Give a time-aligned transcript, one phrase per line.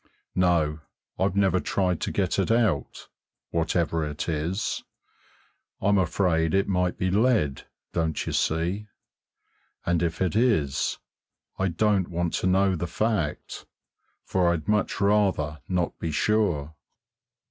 [0.33, 0.79] No,
[1.19, 3.07] I've never tried to get it out,
[3.51, 4.81] whatever it is;
[5.79, 8.87] I'm afraid it might be lead, don't you see?
[9.85, 10.97] And if it is,
[11.59, 13.67] I don't want to know the fact,
[14.23, 16.73] for I'd much rather not be sure.